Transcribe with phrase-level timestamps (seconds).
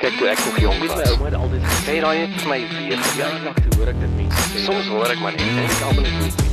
[0.00, 0.94] Kyk toe ek nog jonk was.
[0.96, 4.12] My ouma het altyd gesê, daai het vir my weer nog te hoor ek dit
[4.16, 4.62] mense sê.
[4.64, 6.46] Soms hoor ek maar net en ek almal net nie.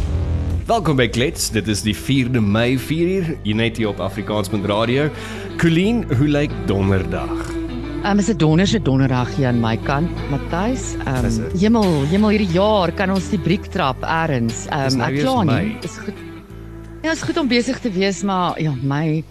[0.68, 1.46] Welkom by Klets.
[1.56, 3.30] Dit is die 4de Mei 4uur.
[3.48, 5.06] Jy net hier op Afrikaans.radio.
[5.62, 7.32] Colleen, hoe lyk donderdag?
[8.04, 10.98] Um, is 'n donderse donderdag hier aan my kant, Matthys.
[11.24, 11.62] Is Um, dit?
[11.62, 14.68] hemel, hemel hierdie jaar kan ons die briek trap eers.
[14.68, 15.78] Dis Um, nou ek kla nie.
[15.82, 16.14] Dis goed.
[17.04, 19.24] Ja, is goed om besig te wees, maar ja, my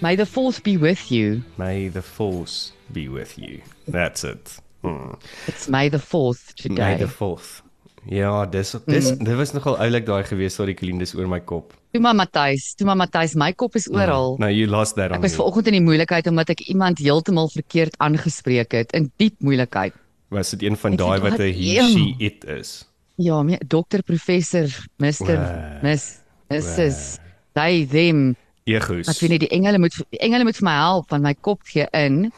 [0.00, 1.42] May the force be with you.
[1.58, 3.60] May the force be with you.
[3.86, 4.58] That's it.
[4.82, 5.12] Hmm.
[5.46, 6.96] It's May the 4th May today.
[6.96, 7.62] the 4th.
[8.08, 9.24] Ja, dis dis Mm.
[9.24, 11.74] dit was nogal oulik daai gewees sorry Colleen, dis oor my kop.
[11.92, 14.36] Toe maar Matthys, toe maar Matthys, my kop is oral.
[14.38, 15.36] Nou you lost that on Ek was me.
[15.42, 19.92] vanoggend in die moeilikheid omdat ek iemand heeltemal verkeerd aangespreek het in diep moeilikheid.
[20.30, 22.88] Was dit een van daai wat 'n "Wat he een." she it is?
[23.16, 24.64] Ja, me, dokter, professor,
[24.96, 25.82] mister, Wow.
[25.82, 27.18] miss, missus,
[27.52, 28.34] they them
[28.74, 29.08] Egos.
[29.08, 31.62] Ek weet nie die engele moet die engele moet vir my help want my kop
[31.68, 32.30] gee in.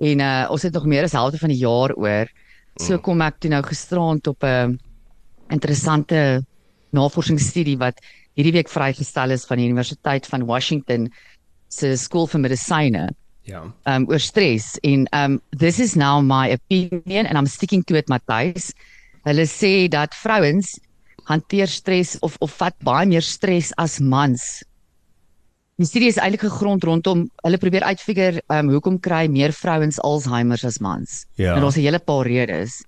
[0.00, 2.30] En uh ons het nog meer as helfte van die jaar oor.
[2.78, 4.78] So kom ek toe nou gisterand op 'n
[5.50, 6.44] interessante
[6.92, 8.00] navorsingsstudie wat
[8.38, 11.08] hierdie week vrygestel is van die Universiteit van Washington
[11.68, 13.08] se skool vir medisyne
[13.48, 13.62] Ja.
[13.88, 18.08] um oor stres en um this is now my opinion and I'm sticking to it
[18.08, 18.72] Matthys.
[19.24, 20.78] Hulle sê dat vrouens
[21.24, 24.62] hanteer stres of of vat baie meer stres as mans.
[25.78, 30.58] Die studie is eintlik gegrond rondom hulle probeer uitfigure um hoekom kry meer vrouens Alzheimer
[30.66, 31.20] as mans.
[31.38, 31.54] Ja.
[31.54, 32.82] En daar's 'n hele paar redes.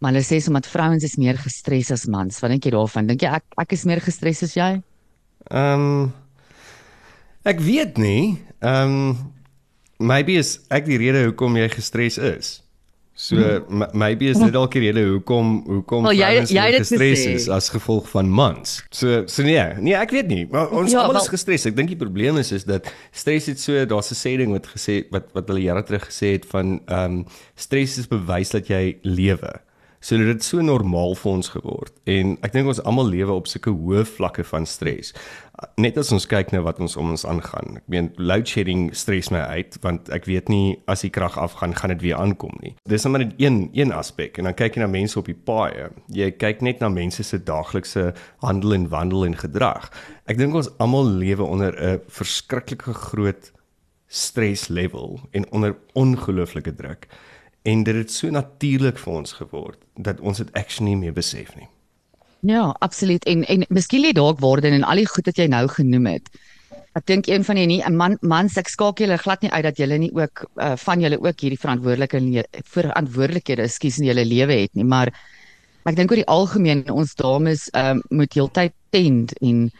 [0.00, 2.40] Maar hulle sê somat vrouens is meer gestres as mans.
[2.40, 3.06] Wat dink jy daarvan?
[3.06, 4.82] Dink jy ek ek is meer gestres as jy?
[5.50, 6.12] Ehm um,
[7.44, 8.38] ek weet nie.
[8.60, 9.32] Ehm um,
[9.98, 12.62] maybe is ek die rede hoekom jy gestres is.
[13.20, 13.36] So
[13.68, 16.86] m- maybe is dit dalk die rede hoekom hoekom Wel, jy- vrouens jy het dit
[16.86, 18.78] gestres is as gevolg van mans.
[18.90, 20.46] So so nee, nee, ek weet nie.
[20.50, 21.66] Maar ons Ja, almal is gestres.
[21.68, 24.66] Ek dink die probleem is is dat stres het so daar's 'n sê ding wat
[24.72, 28.66] gesê wat wat hulle jare terug gesê het van ehm um, stres is bewys dat
[28.68, 29.52] jy lewe.
[30.00, 33.48] So dit het so normaal vir ons geword en ek dink ons almal lewe op
[33.50, 35.10] sulke hoë vlakke van stres.
[35.76, 37.76] Net as ons kyk na wat ons om ons aangaan.
[37.82, 41.76] Ek meen load shedding stres my uit want ek weet nie as die krag afgaan
[41.76, 42.72] gaan dit weer aankom nie.
[42.88, 45.36] Dis net maar net een een aspek en dan kyk jy na mense op die
[45.36, 45.90] paaie.
[46.16, 49.90] Jy kyk net na mense se daaglikse handel en wandel en gedrag.
[50.24, 53.52] Ek dink ons almal lewe onder 'n verskriklike groot
[54.08, 57.06] stres level en onder ongelooflike druk.
[57.62, 61.52] En dit het so natuurlik vir ons geword dat ons dit actually nie meer besef
[61.56, 61.68] nie.
[62.40, 63.24] Ja, absoluut.
[63.24, 66.30] En en miskien lê dalk waarde in al die goed wat jy nou genoem het.
[66.98, 69.62] Ek dink een van die nie 'n man mans ek skakel julle glad nie uit
[69.62, 74.52] dat julle nie ook uh, van julle ook hierdie verantwoordelike verantwoordelikhede, ekskuus in julle lewe
[74.52, 75.12] het nie, maar
[75.84, 79.70] ek dink oor die algemeen ons dames um, moet heeltyd tend en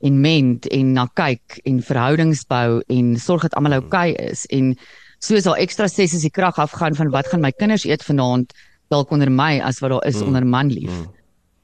[0.00, 4.46] en mend en na kyk en verhoudings bou en sorg dat almal oukei okay is
[4.46, 4.76] en
[5.18, 8.52] soos daar ekstra stres as die krag afgaan van wat gaan my kinders eet vanaand
[8.90, 10.26] dalk onder my as wat daar is Mm.
[10.26, 10.92] onder man lief.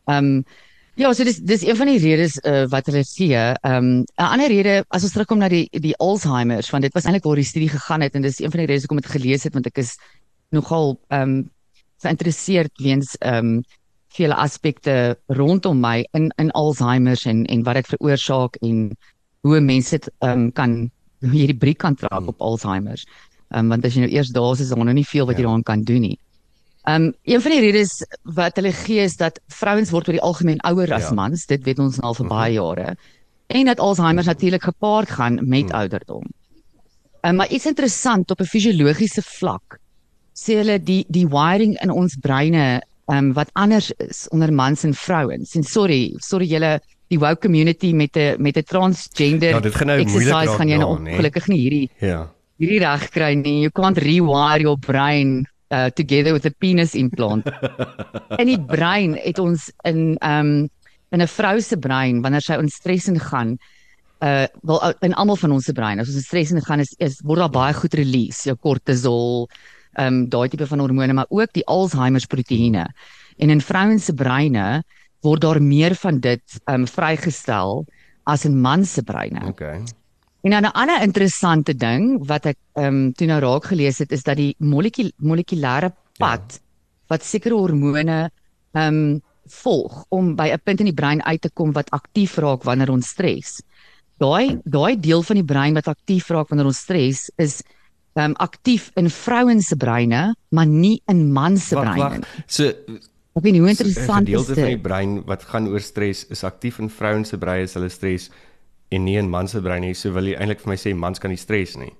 [0.08, 0.44] Ehm um,
[0.94, 3.28] ja, so dis dis een van die redes uh, wat hulle sê.
[3.32, 7.04] Ehm um, 'n ander rede as ons terugkom na die die Alzheimer's want dit was
[7.04, 9.12] eintlik waar die studie gegaan het en dis een van die redes hoekom ek dit
[9.22, 9.96] gelees het want ek is
[10.50, 11.50] nogal ehm um,
[12.02, 13.62] geïnteresseerd weens ehm um,
[14.12, 18.90] vele aspekte rondom my in in Alzheimer's en en wat dit veroorsaak en
[19.40, 20.90] hoe mense dit ehm um, kan
[21.20, 23.06] hoe jy die briek kan trap op Alzheimer's.
[23.54, 25.42] Um, want as jy nou eers daar is, is daar nog nie veel wat jy
[25.42, 25.46] Ja.
[25.46, 26.18] daaraan kan doen nie.
[26.88, 30.60] Um, een van die redes wat hulle gee is dat vrouens word oor die algemeen
[30.60, 31.14] ouer as Ja.
[31.14, 31.46] mans.
[31.46, 32.96] Dit weet ons nou al vir baie jare.
[33.46, 36.24] En dat Alzheimer natuurlik gepaard gaan met ouderdom.
[37.22, 39.78] Um, maar iets interessant op 'n fisiologiese vlak
[40.34, 44.94] sê hulle die die wiring in ons breine um, wat anders is onder mans en
[44.94, 45.54] vrouens.
[45.54, 49.86] En sorry, sorry julle die woke community met 'n met 'n transgender Ja, dit gaan
[49.86, 51.12] nou moeilik exercise raak gaan jy nou daar, nee.
[51.12, 52.30] ongelukkig nie hierdie Ja.
[52.62, 53.62] Hierdie reg kry nie.
[53.66, 55.42] You can't rewire your brain
[55.72, 57.48] uh, together with a penis implant.
[58.40, 60.70] in die brein het ons in um
[61.12, 63.58] in 'n vrou se brein wanneer sy in stres ingaan
[64.24, 66.94] uh wel uh, in almal van ons se brein as ons in stres ingaan is,
[66.98, 69.48] is word daar baie goed release, jou kortisol,
[69.98, 72.86] um daai tipe van hormone, maar ook die Alzheimer proteïene.
[73.38, 74.82] En in vrouens se breine
[75.22, 77.84] word daar meer van dit um vrygestel
[78.24, 79.42] as in mans se breine.
[79.50, 79.82] Okay.
[80.42, 84.12] En dan 'n ander interessante ding wat ek ehm um, toe nou raak gelees het
[84.12, 86.58] is dat die molekul molekulêre pad ja.
[87.08, 88.30] wat sekere hormone
[88.74, 92.36] ehm um, volg om by 'n punt in die brein uit te kom wat aktief
[92.38, 93.62] raak wanneer ons stres.
[94.18, 97.62] Daai daai deel van die brein wat aktief raak wanneer ons stres is
[98.14, 102.00] ehm um, aktief in vrouens se breine, maar nie in mans se Wag, breine.
[102.02, 102.18] wag.
[102.18, 102.44] nie.
[102.46, 102.64] So
[103.34, 104.82] Ek weet nie hoe so 'n interessant is gedeelte van die dit.
[104.82, 108.30] brein wat gaan oor stres is aktief in vrouens se brein as hulle stres
[108.92, 109.94] en nie in mans se brein nie.
[109.94, 111.92] So wil jy eintlik vir my sê mans kan nie stres nie.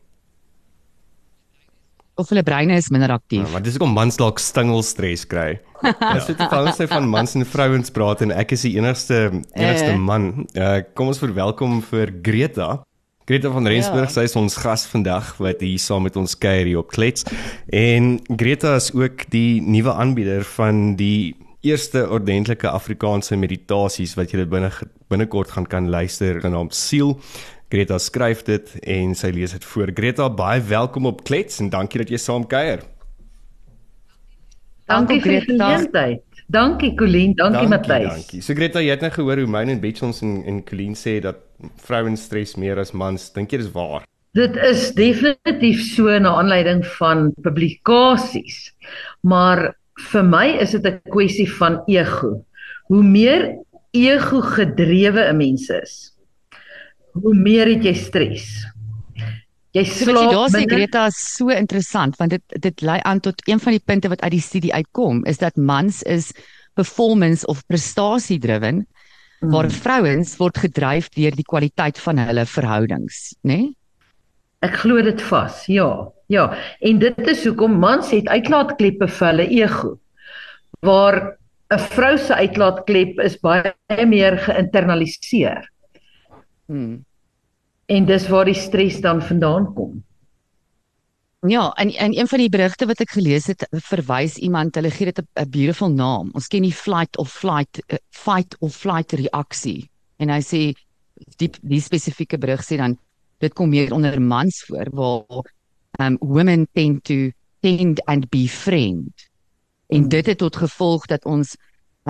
[2.20, 3.40] of hulle breine is minder aktief.
[3.46, 5.56] Ja, maar dis hoekom mans dalk stingelstres kry.
[5.82, 9.16] Dis dit van sy van mans en vrouens praat en ek is die enigste
[9.56, 9.98] enigste Eh.
[9.98, 10.46] man.
[10.54, 12.82] Uh, kom ons verwelkom vir Greta.
[13.26, 14.12] Greta van Rensburg, Ja.
[14.12, 17.24] sy is ons gas vandag wat hier saam met ons kuier hier op Klets.
[17.72, 24.44] En Greta is ook die nuwe aanbieder van die eerste ordentlike Afrikaanse meditasies wat jy
[24.50, 24.70] binne
[25.12, 27.14] binnekort gaan kan luister genaamd Siel.
[27.72, 29.92] Greta skryf dit en sy lees dit voor.
[29.96, 32.82] Greta, baie welkom op Klets en dankie dat jy saam kuier.
[34.90, 35.70] Dankie vir die Greta.
[35.70, 36.22] geleentheid.
[36.52, 38.08] Dankie Colleen, dankie Matthys.
[38.10, 38.42] Dankie.
[38.44, 41.38] So Greta, jy het nou gehoor hoe myne en Betjons en en Colleen sê dat
[41.86, 43.30] vrouens stres meer as mans.
[43.32, 44.04] Dink jy dis waar?
[44.36, 48.72] Dit is definitief so na aanleiding van publikasies.
[49.20, 49.70] Maar
[50.10, 52.44] vir my is dit 'n kwessie van ego.
[52.88, 53.58] Hoe meer
[53.92, 56.12] ego gedrewe 'n mens is,
[57.12, 58.66] hoe meer het jy stres.
[59.72, 60.74] Jy So wat jy daar slaap sê.
[60.74, 64.20] Greta is so interessant want dit dit lei aan tot een van die punte wat
[64.20, 66.32] uit die studie uitkom is dat mans is
[66.74, 68.86] performance of prestasie driven
[69.40, 73.56] waar vrouens word gedryf deur die kwaliteit van hulle verhoudings, né?
[73.56, 73.70] Nee?
[74.62, 75.64] Ek glo dit vas.
[75.66, 75.88] Ja.
[76.32, 76.48] Ja.
[76.80, 79.96] En dit is hoekom mans het uitlaatkleppe vir hulle ego.
[80.80, 81.36] Waar
[81.72, 85.68] 'n vrou se uitlaatklep is baie meer geïnternaliseer.
[86.66, 87.04] Hmm.
[87.86, 90.02] En dis waar die stres dan vandaan kom.
[91.48, 95.10] Ja, en en een van die berigte wat ek gelees het, verwys iemand, hulle gee
[95.12, 96.30] dit 'n beautiful naam.
[96.34, 99.90] Ons ken die flight of flight uh, fight of flight reaksie.
[100.16, 100.72] En hy sê
[101.36, 102.98] die die spesifieke berig sê dan
[103.38, 105.52] dit kom meer onder mans voor waar
[106.02, 107.30] um women tend to
[107.62, 109.28] tend and befriend.
[109.92, 111.54] En dit het tot gevolg dat ons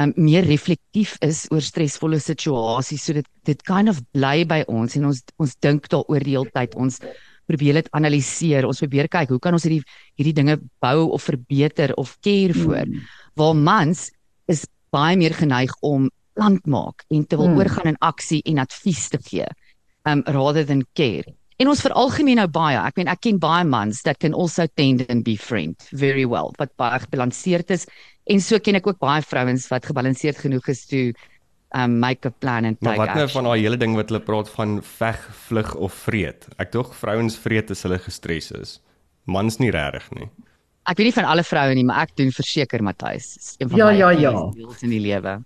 [0.00, 3.04] um meer reflektief is oor stresvolle situasies.
[3.04, 6.52] So dit dit kind of bly by ons en ons ons dink daaroor die hele
[6.54, 6.76] tyd.
[6.80, 7.00] Ons
[7.50, 8.66] probeer dit analiseer.
[8.68, 9.82] Ons probeer kyk hoe kan ons hierdie
[10.16, 12.86] hierdie dinge bou of verbeter of care voor.
[12.86, 13.04] Hmm.
[13.36, 14.08] Waar mans
[14.48, 17.58] is baie meer geneig om plan maak en te wil Hmm.
[17.60, 19.46] oorgaan in aksie en advies te gee.
[20.08, 21.28] Um rather than care.
[21.60, 22.78] En ons veralgemeen nou baie.
[22.86, 26.72] Ek meen ek ken baie mans that can also tend and befriend very well wat
[26.80, 27.86] baie gebalanseerd is
[28.30, 31.12] en so ken ek ook baie vrouens wat gebalanseerd genoeg is toe
[31.74, 33.42] um make a plan and Maar take wat nou action.
[33.42, 36.48] van daai hele ding wat hulle praat van veg, vlug of vreet?
[36.58, 38.80] Ek dog vrouens vreet as hulle gestres is.
[39.24, 40.28] Mans nie regtig nie.
[40.84, 43.56] Ek weet nie van alle vroue nie, maar ek doen verseker Matthys.
[43.58, 44.32] Een van Ja, my ja, ja.
[44.56, 45.38] deels in die lewe.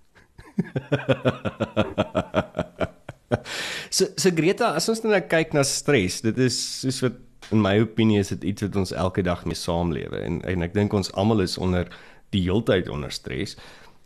[3.91, 7.23] So so Greta, as ons nou kyk na stres, dit is soos wat
[7.55, 10.75] in my opinie is dit iets wat ons elke dag mee saamlewe en en ek
[10.75, 11.91] dink ons almal is onder
[12.35, 13.57] die heeltyd onder stres.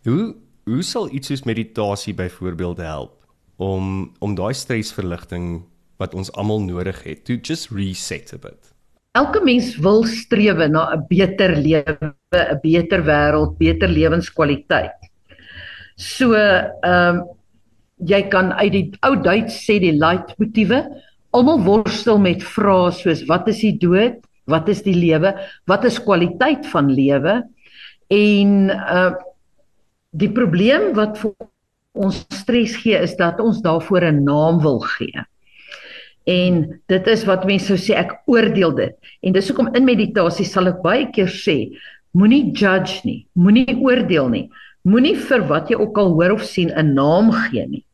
[0.08, 0.34] Hoe
[0.68, 3.16] hoe sal iets soos meditasie byvoorbeeld help
[3.56, 5.64] om om daai stresverligting
[6.00, 8.72] wat ons almal nodig het to just reset a bit?
[9.18, 14.96] Elke mens wil strewe na 'n beter lewe, 'n beter wêreld, beter lewenskwaliteit.
[15.96, 17.39] So, ehm um,
[18.06, 20.82] jy kan uit die ou Duits sê die leitmotiewe,
[21.36, 24.20] almal worstel met vrae soos wat is die dood?
[24.50, 25.34] Wat is die lewe?
[25.70, 27.42] Wat is kwaliteit van lewe?
[28.10, 29.10] En uh
[30.10, 31.30] die probleem wat vir
[31.94, 35.22] ons stres gee is dat ons daarvoor 'n naam wil gee.
[36.26, 38.94] En dit is wat mense sou sê ek oordeel dit.
[39.22, 41.70] En dis hoekom in meditasie sal ek baie keer sê,
[42.12, 44.50] moenie judge nie, moenie oordeel nie.
[44.82, 47.84] Moenie vir wat jy ook al hoor of sien 'n naam gee nie.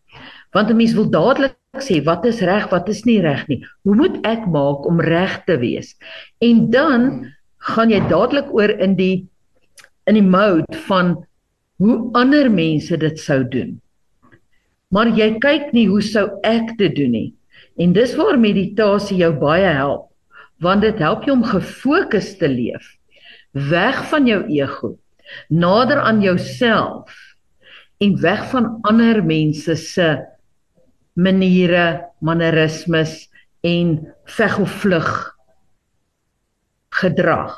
[0.57, 3.61] Want 'n mens wil dadelik sê wat is reg, wat is nie reg nie.
[3.85, 5.93] Hoe moet ek maak om reg te wees?
[6.41, 7.03] En dan
[7.61, 9.29] gaan jy dadelik oor in die
[10.07, 11.27] in die mode van
[11.83, 13.81] hoe ander mense dit sou doen.
[14.95, 17.31] Maar jy kyk nie hoe sou ek dit doen nie.
[17.77, 20.07] En dis waar meditasie jou baie help,
[20.63, 22.87] want dit help jou om gefokus te leef,
[23.53, 24.95] weg van jou ego,
[25.51, 27.13] nader aan jouself
[28.01, 30.09] en weg van ander mense se
[31.17, 33.27] maniere, mannerismes
[33.67, 33.97] en
[34.37, 35.09] veg of vlug
[36.97, 37.55] gedrag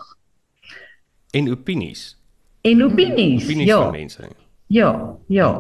[1.31, 2.17] En opinies.
[2.65, 3.45] en opinies.
[3.45, 4.29] Opinies Ja, van mense.
[4.67, 5.51] ja, ja.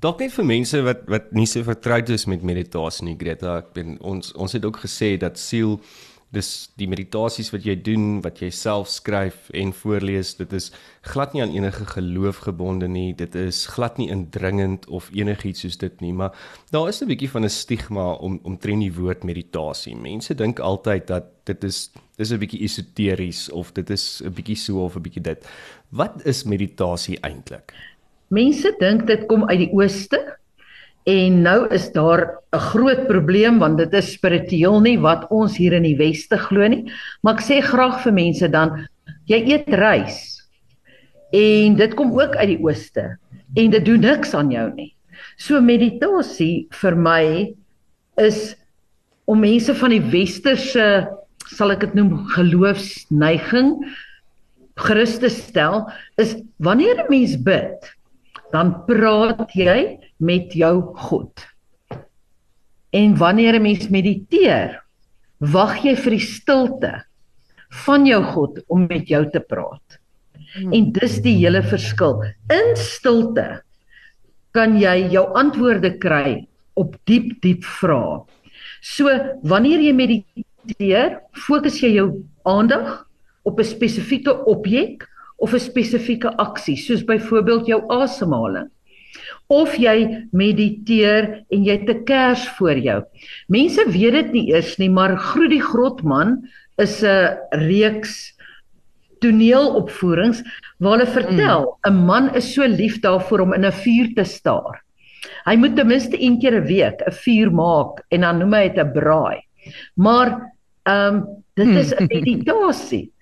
[0.00, 3.56] Dalk net vir mense wat wat nie so vertroud is met meditasie nie, Greta.
[3.62, 5.80] Ek ben ons ons het ook gesê dat siel
[6.34, 6.48] dis
[6.80, 10.72] die meditasies wat jy doen, wat jy self skryf en voorlees, dit is
[11.06, 13.14] glad nie aan enige geloof gebonde nie.
[13.14, 16.34] Dit is glad nie indringend of enigiets soos dit nie, maar
[16.74, 19.94] daar is 'n bietjie van 'n stigma om omtrent die woord meditasie.
[19.96, 24.56] Mense dink altyd dat dit is dis 'n bietjie esoteries of dit is 'n bietjie
[24.56, 25.46] so of 'n bietjie dit.
[25.90, 27.72] Wat is meditasie eintlik?
[28.28, 30.36] Mense dink dit kom uit die ooste
[31.06, 35.72] En nou is daar 'n groot probleem want dit is spiritueel nie wat ons hier
[35.72, 36.90] in die weste glo nie.
[37.22, 38.88] Maar ek sê graag vir mense dan
[39.26, 40.42] jy eet rys.
[41.32, 43.18] En dit kom ook uit die ooste
[43.54, 44.94] en dit doen niks aan jou nie.
[45.36, 47.54] So meditasie vir my
[48.16, 48.56] is
[49.26, 51.06] om mense van die westerse
[51.46, 53.76] sal ek dit noem geloofsneiging
[54.76, 55.86] gerus te stel
[56.18, 57.94] is wanneer 'n mens bid
[58.52, 61.46] dan praat jy met jou God.
[62.90, 64.82] En wanneer 'n mens mediteer,
[65.38, 67.04] wag jy vir die stilte
[67.84, 69.98] van jou God om met jou te praat.
[70.72, 72.22] En dis die hele verskil.
[72.48, 73.62] In stilte
[74.56, 78.24] kan jy jou antwoorde kry op diep diep vrae.
[78.80, 79.10] So
[79.42, 82.08] wanneer jy mediteer, fokus jy jou
[82.44, 83.04] aandag
[83.44, 85.06] op 'n spesifieke objek
[85.38, 88.70] of 'n spesifieke aksie, soos byvoorbeeld jou asemhaling.
[89.48, 93.02] Of jy mediteer en jy het 'n kers voor jou.
[93.48, 96.48] Mense weet dit nie eers nie, maar Groet die Grotman
[96.78, 98.36] is 'n reeks
[99.20, 100.42] toneelopvoerings
[100.78, 102.04] waar hulle vertel 'n mm.
[102.06, 104.82] man is so lief daarvoor om in 'n vuur te staar.
[105.46, 108.68] Hy moet ten minste een keer 'n week 'n vuur maak en dan noem hy
[108.68, 109.40] dit 'n braai.
[109.94, 110.28] Maar
[110.84, 113.12] ehm um, dit is 'n meditasie.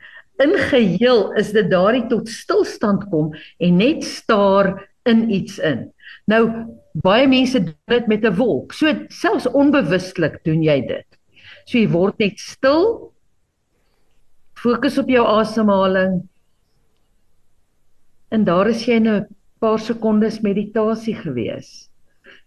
[0.43, 5.94] In geheel is dit daardie tot stilstand kom en net staar in iets in.
[6.27, 6.43] Nou
[7.05, 8.73] baie mense doen dit met 'n wolk.
[8.73, 11.07] So selfs onbewustelik doen jy dit.
[11.65, 13.13] So jy word net stil.
[14.55, 16.23] Fokus op jou asemhaling.
[18.31, 19.27] En daar is jy in 'n
[19.61, 21.89] paar sekondes meditasie gewees.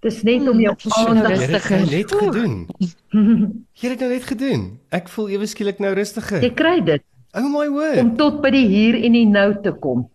[0.02, 0.76] Dis net om jou
[1.08, 1.92] aandag Jy het rustig dit is.
[1.92, 2.68] net gedoen.
[3.74, 4.80] Jy het dit nou net gedoen.
[4.92, 6.42] Ek voel ewe skielik nou rustiger.
[6.42, 7.02] Jy kry dit
[7.34, 7.98] Oh my word.
[7.98, 10.10] om tot by die hier en die nou te kom.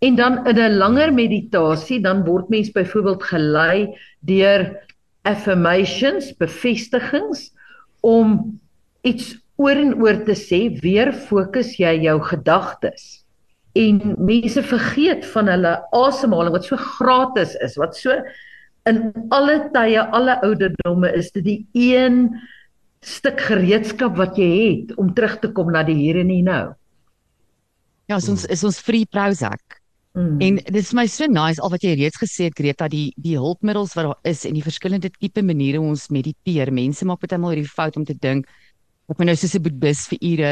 [0.00, 4.88] En dan in 'n langer meditasie dan word mens byvoorbeeld gelei deur
[5.22, 7.52] affirmations, bevestigings
[8.00, 8.60] om
[9.00, 13.24] iets oor en oor te sê, weer fokus jy jou gedagtes.
[13.76, 18.16] En mense vergeet van hulle asemhaling wat so gratis is, wat so
[18.88, 22.40] in alle tye, alle ouderdomme is dit die een
[23.04, 26.72] stuk gereedskap wat jy het om terug te kom na die hier en die nou.
[28.08, 29.79] Ja, is ons is ons free Prozac.
[30.18, 30.40] Mm.
[30.42, 33.36] En dit is my so nice al wat jy reeds gesê het Greta die die
[33.38, 36.72] hulpmiddels wat daar is en die verskillende tipe maniere hoe ons mediteer.
[36.74, 38.48] Mense maak baie maal hierdie fout om te dink
[39.10, 40.50] ek moet nou soos 'n boeddhis vir ure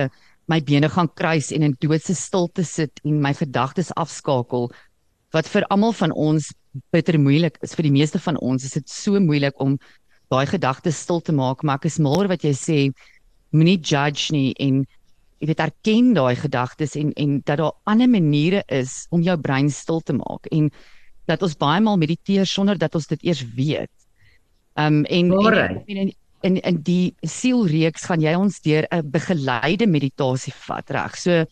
[0.49, 4.71] my bene gaan kruis en in doodse stilte sit en my gedagtes afskakel
[5.35, 6.53] wat vir almal van ons
[6.93, 7.75] bitter moeilik is.
[7.75, 9.79] Vir die meeste van ons is dit so moeilik om
[10.31, 12.79] daai gedagtes stil te maak, maar ek is mal oor wat jy sê
[13.53, 14.85] moenie judge nie en
[15.39, 19.71] jy weet erken daai gedagtes en en dat daar ander maniere is om jou brein
[19.71, 20.71] stil te maak en
[21.29, 23.93] dat ons baie maal mediteer sonder dat ons dit eers weet.
[24.75, 30.55] Um en en, en in in die sielreeks gaan jy ons deur 'n begeleide meditasie
[30.67, 31.17] vat, reg?
[31.17, 31.45] So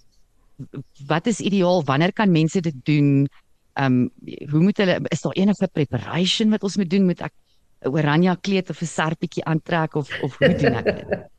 [1.06, 1.84] wat is ideaal?
[1.84, 3.28] Wanneer kan mense dit doen?
[3.74, 4.10] Um
[4.50, 7.06] hoe moet hulle is daar enige preparation wat ons moet doen?
[7.06, 7.32] Moet ek
[7.84, 11.18] 'n oranje kleed of 'n serpietjie aantrek of of hoe doen ek dit?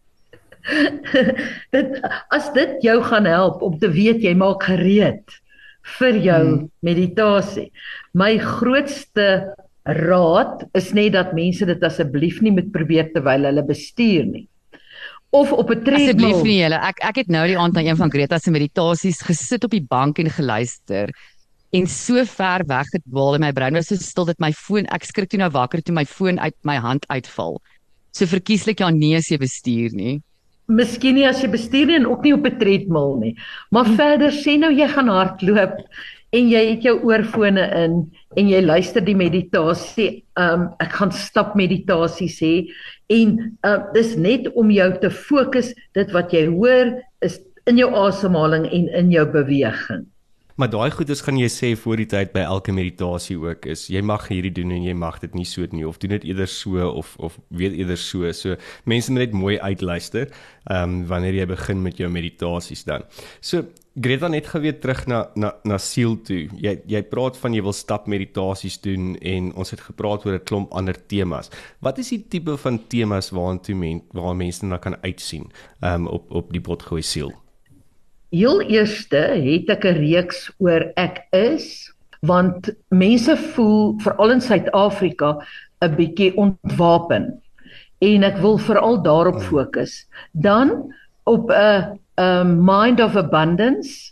[1.76, 2.02] dit
[2.36, 5.38] as dit jou gaan help om te weet jy maak gereed
[6.00, 6.70] vir jou Hmm.
[6.84, 7.72] meditasie.
[8.14, 9.54] My grootste
[9.88, 14.48] raad is net dat mense dit asseblief nie moet probeer terwyl hulle bestuur nie.
[15.32, 16.44] Of op 'n Asseblief treadmill.
[16.44, 16.76] nie julle.
[16.76, 19.86] Ek ek het nou die aand na een van Greta se meditasies gesit op die
[19.90, 21.10] bank en geluister
[21.74, 25.30] en so ver weggedwaal in my brein was so stil dat my foon ek skrik
[25.30, 27.62] toe nou wakker toe my foon uit my hand uitval.
[28.14, 30.22] So verkieslik ja nee as jy bestuur nie.
[30.68, 33.36] Miskien nie as jy bestuur nie en ook nie op 'n treadmill nie.
[33.72, 35.78] Maar verder sê nou jy gaan hardloop
[36.34, 40.24] en jy het jou oorfone in en jy luister die meditasie.
[40.36, 42.68] Um ek gaan stap meditasie sê
[43.10, 47.90] en uh dis net om jou te fokus dit wat jy hoor is in jou
[47.96, 50.06] asemhaling en in jou beweging.
[50.58, 54.02] Maar daai goeders gaan jy sê voor die tyd by elke meditasie ook is jy
[54.02, 56.50] mag hierdie doen en jy mag dit nie so doen nie of doen dit eerder
[56.50, 58.26] so of of weet eerder so.
[58.34, 58.58] So
[58.90, 63.06] mense moet net mooi uitluister ehm um, wanneer jy begin met jou meditasies dan.
[63.40, 63.68] So
[64.02, 66.48] Greta net gou weer terug na na na siel toe.
[66.58, 70.46] Jy jy praat van jy wil stap meditasies doen en ons het gepraat oor 'n
[70.46, 71.52] klomp ander temas.
[71.82, 76.08] Wat is die tipe van temas waartoe men waar mense na kan uitsien ehm um,
[76.08, 77.34] op op die potgooi siel?
[78.28, 81.88] Heel eerste het ek 'n reeks oor ek is
[82.28, 85.40] want mense voel veral in Suid-Afrika
[85.80, 87.40] 'n bietjie ontwapen
[88.04, 90.04] en ek wil veral daarop fokus.
[90.34, 90.92] Dan
[91.24, 94.12] op 'n 'n mind of abundance.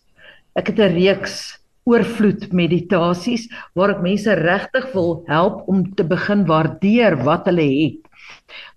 [0.55, 6.45] Ek het 'n reeks oorvloed meditasies waar ek mense regtig wil help om te begin
[6.45, 8.00] waardeer wat hulle het.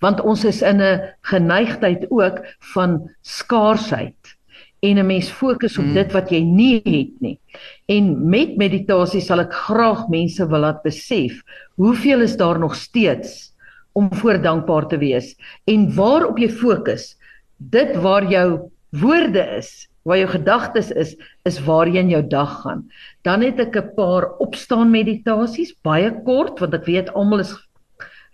[0.01, 2.43] Want ons is in 'n geneigtheid ook
[2.75, 4.38] van skaarsheid
[4.81, 5.95] en 'n mens fokus op Mm.
[5.95, 7.39] dit wat jy nie het nie.
[7.89, 11.43] En met meditasie sal ek graag mense wil laat besef
[11.77, 13.53] hoeveel is daar nog steeds
[13.93, 15.35] om voor dankbaar te wees
[15.67, 17.17] en waarop jy fokus.
[17.57, 22.63] Dit waar jou woorde is, waar jou gedagtes is, is waar jy in jou dag
[22.63, 22.89] gaan.
[23.23, 27.55] Dan het ek 'n paar opstaan meditasies, baie kort want ek weet almal is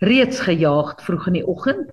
[0.01, 1.91] reeds gejaagd vroeg in die oggend.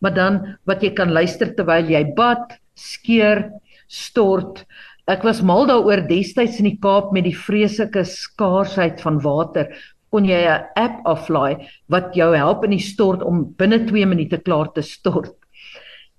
[0.00, 3.50] Maar dan wat jy kan luister terwyl jy bad, skeer,
[3.88, 4.64] stort.
[5.08, 9.72] Ek was mal daaroor destyds in die Kaap met die vreeslike skaarsheid van water
[10.10, 14.38] kon jy 'n app aflaai wat jou help in die stort om binne 2 minute
[14.38, 15.34] klaar te stort.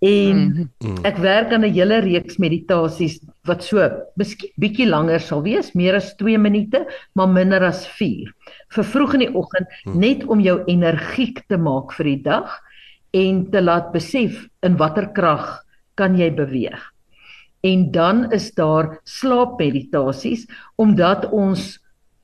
[0.01, 0.97] En Mm.
[1.03, 3.77] ek werk aan 'n hele reeks meditasies wat so
[4.15, 8.31] miskien bietjie langer sal wees, meer as 2 minute, maar minder as 4.
[8.69, 12.59] Vir vroeg in die oggend net om jou energiek te maak vir die dag
[13.13, 15.63] en te laat besef in watter krag
[15.95, 16.79] kan jy beweeg.
[17.62, 21.80] En dan is daar slaapmeditasies omdat ons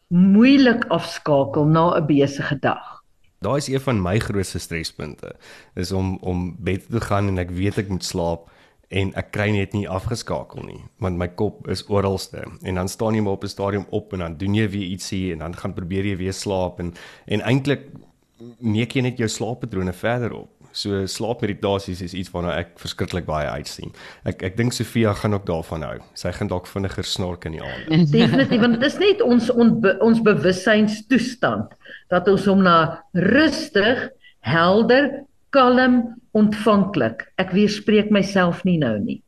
[0.08, 3.04] moeilik afskakel na 'n besige dag.
[3.40, 5.36] Daai is een van my grootste strespunte
[5.74, 8.50] is om om bed te gaan en ek weet ek moet slaap
[8.88, 13.14] en ek kry net nie afgeskakel nie want my kop is oralste en dan staan
[13.14, 15.74] jy maar op 'n stadium op en dan doen jy weer ietsie en dan gaan
[15.74, 16.94] probeer jy weer slaap en
[17.26, 17.82] en eintlik
[18.60, 20.52] neek jy net jou slaappatrone verder op.
[20.76, 23.94] So slaapmeditasies is iets waarna ek verskriklik baie uitsien.
[24.28, 25.96] Ek ek dink Sofia gaan ook daarvan hou.
[26.20, 28.12] Sy gaan dalk vinniger snork in die aand.
[28.16, 31.72] Definitief want dit is net ons onbe, ons bewustzynstoestand
[32.12, 32.78] dat ons hom na
[33.16, 34.04] rustig,
[34.44, 35.10] helder,
[35.56, 36.02] kalm,
[36.36, 37.24] ontvanklik.
[37.40, 39.22] Ek weerspreek myself nie nou nie,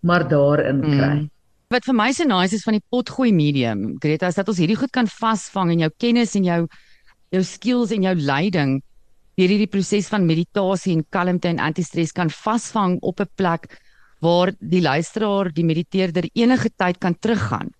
[0.00, 1.14] maar daarin kry.
[1.20, 1.28] Mm.
[1.68, 4.78] Wat vir my so nice is van die potgooi medium, Greta, is dat ons hierdie
[4.80, 6.62] goed kan vasvang in jou kennis en jou
[7.28, 8.78] jou skills en jou leiding
[9.38, 13.78] deur hierdie proses van meditasie en kalmte en anti-stres kan vasvang op 'n plek
[14.20, 17.70] waar die luisteraar, die mediteerder enige tyd kan teruggaan.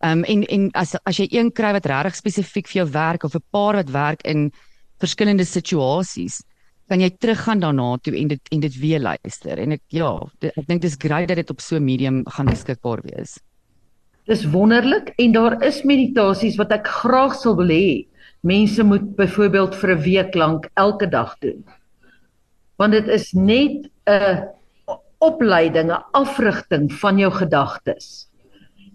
[0.00, 3.34] Um en en as as jy een kry wat regtig spesifiek vir jou werk of
[3.34, 4.52] 'n paar wat werk in
[5.00, 6.42] verskillende situasies,
[6.88, 9.58] kan jy teruggaan daarna toe en dit en dit weer luister.
[9.58, 12.46] En ek ja, dit, ek dink dis great dat dit op so 'n medium gaan
[12.46, 13.40] beskikbaar wees.
[14.26, 18.06] Dis wonderlik en daar is meditasies wat ek graag sal wil hê
[18.46, 21.64] mense moet byvoorbeeld vir 'n week lank elke dag doen.
[22.76, 24.48] Want dit is net 'n
[25.18, 28.28] opleiding, 'n afrigting van jou gedagtes.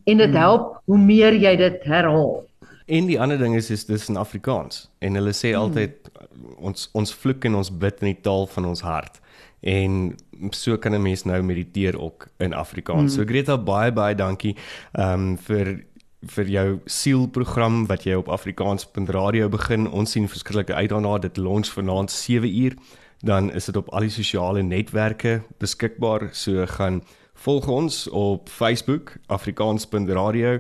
[0.04, 2.44] En dit help hoe meer jy dit herhaal.
[2.86, 6.10] En die ander ding is is dis in Afrikaans en hulle sê altyd
[6.58, 9.22] ons ons vloek en ons bid in die taal van ons hart.
[9.62, 10.16] En
[10.50, 13.14] so kan 'n mens nou mediteer ook in Afrikaans.
[13.14, 14.56] So Greta baie baie dankie
[14.92, 15.84] ehm um, vir
[16.22, 19.88] vir jou sielprogram wat jy op afrikaans.radio begin.
[19.90, 21.18] Ons sien verskillike uit daarna.
[21.18, 22.76] Dit launch vanaand 7 uur.
[23.22, 26.30] Dan is dit op al die sosiale netwerke beskikbaar.
[26.34, 27.02] So gaan
[27.34, 30.60] volg ons op Facebook afrikaans.radio.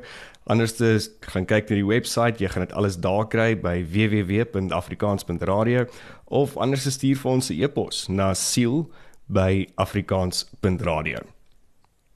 [0.49, 5.85] Anderste gaan kyk na die webwerf, jy gaan dit alles daar kry by www.afrikaans.radio
[6.25, 11.17] of anders stuur vir ons 'n e-pos na siel@afrikaans.radio.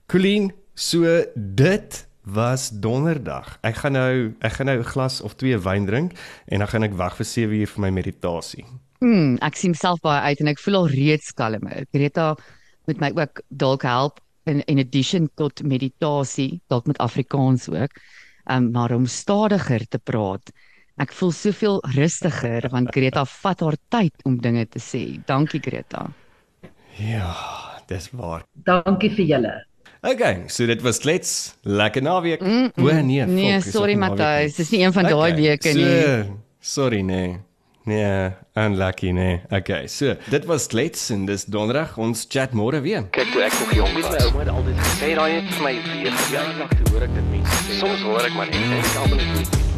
[0.07, 3.57] Colleen, so dit was donderdag.
[3.61, 6.13] Ek gaan nou ek gaan nou 'n glas of twee wyn drink
[6.45, 8.65] en dan gaan ek wag vir 7 uur vir my meditasie.
[8.99, 11.85] Hmm, ek sien myself baie uit en ek voel al reeds kalmer.
[11.91, 12.35] Greta
[12.87, 17.91] met my ook dalk help in in addition tot meditasie, dalk met Afrikaans ook.
[18.49, 20.51] Um maar om stadiger te praat.
[20.97, 25.21] Ek voel soveel rustiger want Greta vat haar tyd om dinge te sê.
[25.25, 26.11] Dankie Greta.
[26.97, 27.35] Ja,
[27.87, 28.45] dis waar.
[28.53, 29.55] Dankie vir julle.
[30.05, 31.55] Okay, so dit was klets.
[31.61, 32.41] Lekker naweek.
[32.41, 32.87] Mm, mm.
[32.87, 35.77] O nee, Nee, fok, is sorry Matthys, dis nie een van daai Okay, weke so,
[35.77, 36.39] nie.
[36.61, 37.37] Sorry nee.
[37.85, 39.41] Nee, unlucky nee.
[39.49, 41.97] Okay, so dit was klets en dis donderdag.
[41.97, 43.05] Ons chat môre weer.
[43.13, 44.25] Kyk toe ek nog jong my was.
[44.25, 47.15] ouma het altyd gesê Sê daai het vir my weer ja, lag toe hoor ek
[47.17, 47.79] dit mense sê.
[47.81, 49.74] Soms hoor ek maar net en ek almal net nie.